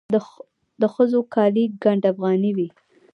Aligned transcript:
د 0.81 0.83
ښځو 0.93 1.19
کالي 1.33 1.65
ګنډ 1.83 2.01
افغاني 2.11 2.51
وي. 2.57 2.67